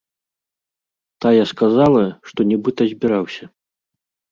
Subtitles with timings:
[1.25, 2.01] Тая сказала,
[2.31, 3.43] што нібыта збіраўся.